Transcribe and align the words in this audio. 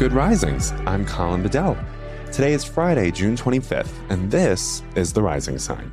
Good 0.00 0.14
Risings. 0.14 0.72
I'm 0.86 1.04
Colin 1.04 1.42
Bedell. 1.42 1.76
Today 2.32 2.54
is 2.54 2.64
Friday, 2.64 3.10
June 3.10 3.36
25th, 3.36 3.92
and 4.08 4.30
this 4.30 4.82
is 4.94 5.12
The 5.12 5.20
Rising 5.20 5.58
Sign. 5.58 5.92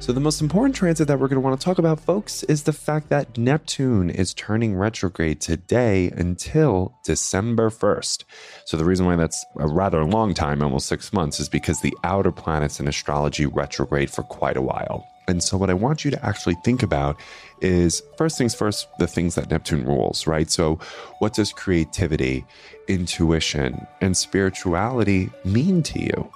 So, 0.00 0.12
the 0.12 0.18
most 0.18 0.40
important 0.40 0.74
transit 0.74 1.06
that 1.06 1.20
we're 1.20 1.28
going 1.28 1.40
to 1.40 1.48
want 1.48 1.60
to 1.60 1.64
talk 1.64 1.78
about, 1.78 2.00
folks, 2.00 2.42
is 2.42 2.64
the 2.64 2.72
fact 2.72 3.08
that 3.08 3.38
Neptune 3.38 4.10
is 4.10 4.34
turning 4.34 4.74
retrograde 4.74 5.40
today 5.40 6.10
until 6.16 6.98
December 7.04 7.70
1st. 7.70 8.24
So, 8.64 8.76
the 8.76 8.84
reason 8.84 9.06
why 9.06 9.14
that's 9.14 9.46
a 9.60 9.68
rather 9.68 10.04
long 10.04 10.34
time, 10.34 10.60
almost 10.60 10.88
six 10.88 11.12
months, 11.12 11.38
is 11.38 11.48
because 11.48 11.82
the 11.82 11.96
outer 12.02 12.32
planets 12.32 12.80
in 12.80 12.88
astrology 12.88 13.46
retrograde 13.46 14.10
for 14.10 14.24
quite 14.24 14.56
a 14.56 14.62
while. 14.62 15.06
And 15.28 15.42
so, 15.42 15.56
what 15.56 15.70
I 15.70 15.74
want 15.74 16.04
you 16.04 16.10
to 16.12 16.24
actually 16.24 16.54
think 16.64 16.82
about 16.82 17.18
is 17.60 18.02
first 18.16 18.38
things 18.38 18.54
first, 18.54 18.86
the 18.98 19.06
things 19.06 19.34
that 19.34 19.50
Neptune 19.50 19.84
rules, 19.84 20.26
right? 20.26 20.50
So, 20.50 20.78
what 21.18 21.34
does 21.34 21.52
creativity, 21.52 22.44
intuition, 22.88 23.86
and 24.00 24.16
spirituality 24.16 25.30
mean 25.44 25.82
to 25.84 26.00
you? 26.00 26.30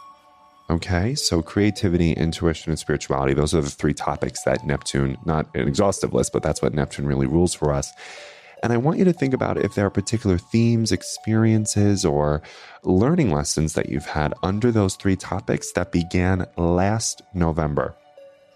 Okay, 0.70 1.16
so 1.16 1.42
creativity, 1.42 2.12
intuition, 2.12 2.70
and 2.70 2.78
spirituality, 2.78 3.34
those 3.34 3.54
are 3.54 3.60
the 3.60 3.70
three 3.70 3.92
topics 3.92 4.44
that 4.44 4.64
Neptune, 4.64 5.18
not 5.24 5.48
an 5.56 5.66
exhaustive 5.66 6.14
list, 6.14 6.32
but 6.32 6.44
that's 6.44 6.62
what 6.62 6.74
Neptune 6.74 7.06
really 7.06 7.26
rules 7.26 7.54
for 7.54 7.72
us. 7.72 7.92
And 8.62 8.72
I 8.72 8.76
want 8.76 8.98
you 8.98 9.04
to 9.06 9.12
think 9.12 9.34
about 9.34 9.58
if 9.58 9.74
there 9.74 9.86
are 9.86 9.90
particular 9.90 10.38
themes, 10.38 10.92
experiences, 10.92 12.04
or 12.04 12.42
learning 12.84 13.32
lessons 13.32 13.72
that 13.72 13.88
you've 13.88 14.06
had 14.06 14.32
under 14.42 14.70
those 14.70 14.94
three 14.96 15.16
topics 15.16 15.72
that 15.72 15.90
began 15.90 16.46
last 16.56 17.22
November. 17.34 17.96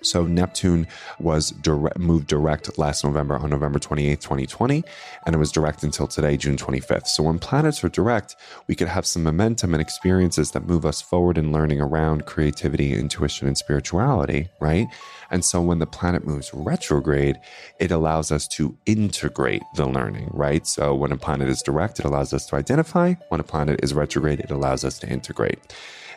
So 0.04 0.26
Neptune 0.26 0.86
was 1.18 1.50
direct, 1.50 1.98
moved 1.98 2.26
direct 2.26 2.78
last 2.78 3.04
November 3.04 3.36
on 3.36 3.50
November 3.50 3.78
28th, 3.78 4.20
2020, 4.20 4.84
and 5.26 5.34
it 5.34 5.38
was 5.38 5.52
direct 5.52 5.82
until 5.82 6.06
today, 6.06 6.36
June 6.36 6.56
25th. 6.56 7.06
So 7.06 7.22
when 7.24 7.38
planets 7.38 7.82
are 7.84 7.88
direct, 7.88 8.36
we 8.66 8.74
could 8.74 8.88
have 8.88 9.06
some 9.06 9.22
momentum 9.22 9.74
and 9.74 9.80
experiences 9.80 10.50
that 10.52 10.66
move 10.66 10.84
us 10.84 11.00
forward 11.00 11.38
in 11.38 11.52
learning 11.52 11.80
around 11.80 12.26
creativity, 12.26 12.94
intuition, 12.94 13.46
and 13.46 13.56
spirituality, 13.56 14.48
right? 14.60 14.86
And 15.30 15.44
so 15.44 15.60
when 15.60 15.78
the 15.78 15.86
planet 15.86 16.26
moves 16.26 16.52
retrograde, 16.52 17.40
it 17.80 17.90
allows 17.90 18.30
us 18.30 18.46
to 18.48 18.76
integrate 18.86 19.62
the 19.74 19.86
learning, 19.86 20.30
right? 20.32 20.66
So 20.66 20.94
when 20.94 21.12
a 21.12 21.16
planet 21.16 21.48
is 21.48 21.62
direct, 21.62 21.98
it 21.98 22.04
allows 22.04 22.32
us 22.32 22.46
to 22.46 22.56
identify. 22.56 23.14
When 23.28 23.40
a 23.40 23.44
planet 23.44 23.80
is 23.82 23.94
retrograde, 23.94 24.40
it 24.40 24.50
allows 24.50 24.84
us 24.84 24.98
to 25.00 25.08
integrate. 25.08 25.58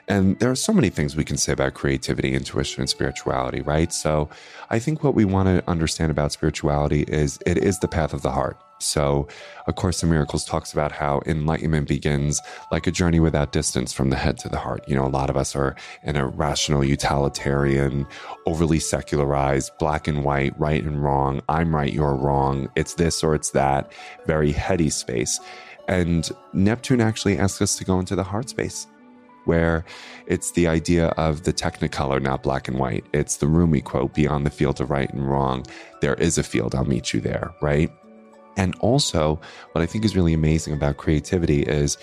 And 0.07 0.39
there 0.39 0.49
are 0.49 0.55
so 0.55 0.71
many 0.71 0.89
things 0.89 1.15
we 1.15 1.25
can 1.25 1.37
say 1.37 1.51
about 1.51 1.73
creativity, 1.73 2.33
intuition, 2.33 2.81
and 2.81 2.89
spirituality, 2.89 3.61
right? 3.61 3.91
So 3.91 4.29
I 4.69 4.79
think 4.79 5.03
what 5.03 5.15
we 5.15 5.25
want 5.25 5.47
to 5.47 5.69
understand 5.69 6.11
about 6.11 6.31
spirituality 6.31 7.01
is 7.03 7.39
it 7.45 7.57
is 7.57 7.79
the 7.79 7.89
path 7.89 8.13
of 8.13 8.21
the 8.21 8.31
heart. 8.31 8.57
So, 8.79 9.27
A 9.65 9.73
Course 9.73 10.03
in 10.03 10.09
Miracles 10.11 10.45
talks 10.45 10.71
about 10.71 10.91
how 10.91 11.21
enlightenment 11.25 11.87
begins 11.87 12.39
like 12.71 12.85
a 12.85 12.91
journey 12.91 13.19
without 13.19 13.51
distance 13.51 13.91
from 13.91 14.11
the 14.11 14.15
head 14.15 14.37
to 14.39 14.49
the 14.49 14.59
heart. 14.59 14.87
You 14.87 14.95
know, 14.95 15.05
a 15.05 15.09
lot 15.09 15.31
of 15.31 15.35
us 15.35 15.55
are 15.55 15.75
in 16.03 16.15
a 16.15 16.27
rational, 16.27 16.83
utilitarian, 16.83 18.05
overly 18.45 18.79
secularized, 18.79 19.71
black 19.79 20.07
and 20.07 20.23
white, 20.23 20.57
right 20.59 20.83
and 20.83 21.03
wrong, 21.03 21.41
I'm 21.49 21.73
right, 21.73 21.91
you're 21.91 22.15
wrong, 22.15 22.69
it's 22.75 22.93
this 22.93 23.23
or 23.23 23.33
it's 23.33 23.49
that, 23.51 23.91
very 24.27 24.51
heady 24.51 24.91
space. 24.91 25.39
And 25.87 26.29
Neptune 26.53 27.01
actually 27.01 27.39
asks 27.39 27.63
us 27.63 27.77
to 27.77 27.83
go 27.83 27.99
into 27.99 28.15
the 28.15 28.23
heart 28.23 28.49
space 28.49 28.85
where 29.47 29.85
it's 30.27 30.51
the 30.51 30.67
idea 30.67 31.07
of 31.09 31.43
the 31.43 31.53
technicolor, 31.53 32.21
not 32.21 32.43
black 32.43 32.67
and 32.67 32.77
white. 32.77 33.05
It's 33.13 33.37
the 33.37 33.47
Rumi 33.47 33.81
quote 33.81 34.13
beyond 34.13 34.45
the 34.45 34.51
field 34.51 34.81
of 34.81 34.91
right 34.91 35.11
and 35.11 35.27
wrong. 35.27 35.65
There 36.01 36.15
is 36.15 36.37
a 36.37 36.43
field, 36.43 36.75
I'll 36.75 36.85
meet 36.85 37.13
you 37.13 37.21
there, 37.21 37.53
right? 37.61 37.91
And 38.57 38.75
also, 38.79 39.39
what 39.71 39.81
I 39.81 39.85
think 39.85 40.03
is 40.03 40.15
really 40.15 40.33
amazing 40.33 40.73
about 40.73 40.97
creativity 40.97 41.61
is 41.61 41.97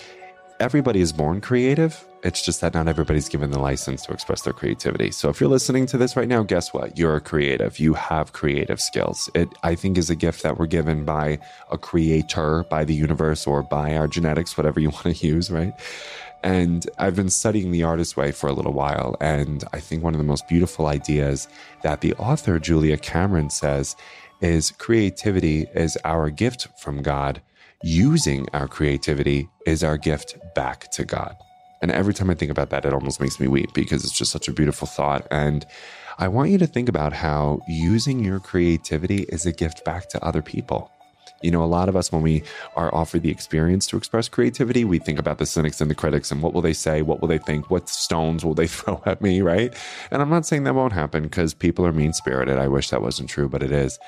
everybody 0.59 1.01
is 1.01 1.11
born 1.11 1.41
creative. 1.41 2.03
It's 2.23 2.41
just 2.43 2.61
that 2.61 2.73
not 2.73 2.87
everybody's 2.87 3.29
given 3.29 3.51
the 3.51 3.59
license 3.59 4.03
to 4.05 4.13
express 4.13 4.41
their 4.41 4.53
creativity. 4.53 5.11
So 5.11 5.29
if 5.29 5.39
you're 5.39 5.49
listening 5.49 5.85
to 5.87 5.97
this 5.97 6.15
right 6.15 6.27
now, 6.27 6.41
guess 6.41 6.73
what? 6.73 6.97
You're 6.97 7.17
a 7.17 7.21
creative. 7.21 7.77
You 7.77 7.93
have 7.93 8.33
creative 8.33 8.81
skills. 8.81 9.29
It, 9.35 9.49
I 9.61 9.75
think, 9.75 9.97
is 9.97 10.09
a 10.09 10.15
gift 10.15 10.41
that 10.43 10.57
we're 10.57 10.65
given 10.65 11.05
by 11.05 11.39
a 11.69 11.77
creator, 11.77 12.63
by 12.69 12.83
the 12.83 12.95
universe, 12.95 13.45
or 13.45 13.61
by 13.61 13.95
our 13.95 14.07
genetics, 14.07 14.57
whatever 14.57 14.79
you 14.79 14.89
want 15.05 15.15
to 15.15 15.27
use, 15.27 15.51
right? 15.51 15.73
And 16.45 16.87
I've 16.99 17.15
been 17.15 17.31
studying 17.31 17.71
the 17.71 17.81
artist 17.81 18.17
way 18.17 18.31
for 18.31 18.47
a 18.47 18.53
little 18.53 18.71
while. 18.71 19.17
And 19.19 19.63
I 19.73 19.79
think 19.79 20.03
one 20.03 20.13
of 20.13 20.19
the 20.19 20.23
most 20.23 20.47
beautiful 20.47 20.85
ideas 20.85 21.47
that 21.81 22.01
the 22.01 22.13
author, 22.13 22.59
Julia 22.59 22.97
Cameron, 22.97 23.49
says 23.49 23.95
is 24.41 24.69
creativity 24.69 25.65
is 25.73 25.97
our 26.05 26.29
gift 26.29 26.67
from 26.77 27.01
God. 27.01 27.41
Using 27.83 28.45
our 28.53 28.67
creativity 28.67 29.49
is 29.65 29.83
our 29.83 29.97
gift 29.97 30.37
back 30.53 30.91
to 30.91 31.03
God. 31.03 31.35
And 31.81 31.91
every 31.91 32.13
time 32.13 32.29
I 32.29 32.35
think 32.35 32.51
about 32.51 32.69
that, 32.69 32.85
it 32.85 32.93
almost 32.93 33.19
makes 33.19 33.39
me 33.39 33.47
weep 33.47 33.73
because 33.73 34.03
it's 34.03 34.15
just 34.15 34.31
such 34.31 34.47
a 34.47 34.53
beautiful 34.53 34.87
thought. 34.87 35.25
And 35.31 35.65
I 36.19 36.27
want 36.27 36.51
you 36.51 36.59
to 36.59 36.67
think 36.67 36.89
about 36.89 37.11
how 37.11 37.59
using 37.67 38.23
your 38.23 38.39
creativity 38.39 39.23
is 39.29 39.47
a 39.47 39.51
gift 39.51 39.83
back 39.83 40.09
to 40.09 40.23
other 40.23 40.43
people. 40.43 40.91
You 41.41 41.51
know, 41.51 41.63
a 41.63 41.65
lot 41.65 41.89
of 41.89 41.95
us, 41.95 42.11
when 42.11 42.21
we 42.21 42.43
are 42.75 42.93
offered 42.93 43.21
the 43.21 43.29
experience 43.29 43.85
to 43.87 43.97
express 43.97 44.27
creativity, 44.27 44.85
we 44.85 44.99
think 44.99 45.19
about 45.19 45.37
the 45.37 45.45
cynics 45.45 45.81
and 45.81 45.91
the 45.91 45.95
critics 45.95 46.31
and 46.31 46.41
what 46.41 46.53
will 46.53 46.61
they 46.61 46.73
say? 46.73 47.01
What 47.01 47.21
will 47.21 47.27
they 47.27 47.37
think? 47.37 47.69
What 47.69 47.89
stones 47.89 48.43
will 48.43 48.53
they 48.53 48.67
throw 48.75 49.01
at 49.05 49.21
me? 49.21 49.41
Right. 49.41 49.75
And 50.11 50.21
I'm 50.21 50.29
not 50.29 50.45
saying 50.45 50.63
that 50.63 50.75
won't 50.75 50.93
happen 50.93 51.23
because 51.23 51.53
people 51.53 51.85
are 51.85 51.91
mean 51.91 52.13
spirited. 52.13 52.57
I 52.57 52.67
wish 52.67 52.89
that 52.89 53.01
wasn't 53.01 53.29
true, 53.29 53.49
but 53.49 53.63
it 53.63 53.71
is. 53.71 53.99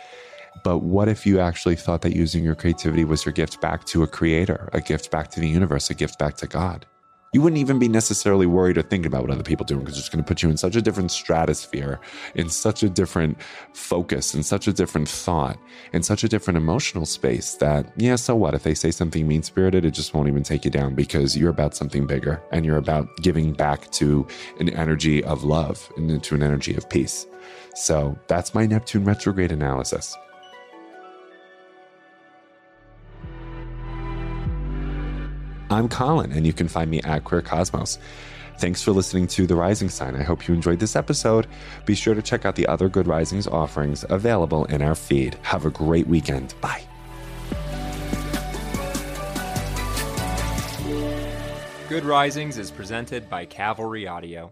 But 0.63 0.79
what 0.79 1.07
if 1.07 1.25
you 1.25 1.39
actually 1.39 1.75
thought 1.75 2.01
that 2.01 2.15
using 2.15 2.43
your 2.43 2.55
creativity 2.55 3.05
was 3.05 3.25
your 3.25 3.33
gift 3.33 3.61
back 3.61 3.85
to 3.85 4.03
a 4.03 4.07
creator, 4.07 4.69
a 4.73 4.81
gift 4.81 5.11
back 5.11 5.29
to 5.31 5.39
the 5.39 5.47
universe, 5.47 5.89
a 5.89 5.93
gift 5.93 6.17
back 6.17 6.35
to 6.37 6.47
God? 6.47 6.85
You 7.33 7.41
wouldn't 7.41 7.59
even 7.59 7.77
be 7.77 7.87
necessarily 7.87 8.45
worried 8.45 8.77
or 8.77 8.81
thinking 8.81 9.07
about 9.07 9.21
what 9.21 9.31
other 9.31 9.43
people 9.43 9.65
doing 9.65 9.81
because 9.81 9.97
it's 9.97 10.09
going 10.09 10.23
to 10.23 10.27
put 10.27 10.41
you 10.41 10.49
in 10.49 10.57
such 10.57 10.75
a 10.75 10.81
different 10.81 11.11
stratosphere, 11.11 11.99
in 12.35 12.49
such 12.49 12.83
a 12.83 12.89
different 12.89 13.37
focus, 13.73 14.33
in 14.33 14.43
such 14.43 14.67
a 14.67 14.73
different 14.73 15.09
thought, 15.09 15.57
in 15.93 16.03
such 16.03 16.23
a 16.23 16.29
different 16.29 16.57
emotional 16.57 17.05
space 17.05 17.55
that, 17.55 17.91
yeah, 17.97 18.15
so 18.15 18.35
what? 18.35 18.53
If 18.53 18.63
they 18.63 18.73
say 18.73 18.91
something 18.91 19.27
mean 19.27 19.43
spirited, 19.43 19.83
it 19.83 19.91
just 19.91 20.13
won't 20.13 20.29
even 20.29 20.43
take 20.43 20.63
you 20.63 20.71
down 20.71 20.95
because 20.95 21.35
you're 21.37 21.49
about 21.49 21.75
something 21.75 22.07
bigger 22.07 22.41
and 22.51 22.65
you're 22.65 22.77
about 22.77 23.09
giving 23.17 23.53
back 23.53 23.91
to 23.91 24.25
an 24.59 24.69
energy 24.69 25.23
of 25.23 25.43
love 25.43 25.91
and 25.97 26.23
to 26.23 26.35
an 26.35 26.43
energy 26.43 26.75
of 26.75 26.89
peace. 26.89 27.25
So 27.75 28.17
that's 28.27 28.55
my 28.55 28.65
Neptune 28.65 29.03
retrograde 29.03 29.51
analysis. 29.51 30.15
I'm 35.69 35.89
Colin, 35.89 36.31
and 36.31 36.45
you 36.45 36.53
can 36.53 36.67
find 36.67 36.89
me 36.89 37.01
at 37.01 37.23
Queer 37.23 37.41
Cosmos. 37.41 37.99
Thanks 38.57 38.81
for 38.81 38.91
listening 38.91 39.27
to 39.27 39.45
The 39.45 39.55
Rising 39.55 39.89
Sign. 39.89 40.15
I 40.15 40.23
hope 40.23 40.47
you 40.47 40.53
enjoyed 40.53 40.79
this 40.79 40.95
episode. 40.95 41.45
Be 41.85 41.93
sure 41.93 42.15
to 42.15 42.21
check 42.21 42.45
out 42.45 42.55
the 42.55 42.67
other 42.67 42.89
Good 42.89 43.05
Risings 43.05 43.47
offerings 43.47 44.03
available 44.09 44.65
in 44.65 44.81
our 44.81 44.95
feed. 44.95 45.37
Have 45.43 45.65
a 45.65 45.69
great 45.69 46.07
weekend. 46.07 46.55
Bye. 46.59 46.81
Good 51.87 52.03
Risings 52.03 52.57
is 52.57 52.71
presented 52.71 53.29
by 53.29 53.45
Cavalry 53.45 54.07
Audio. 54.07 54.51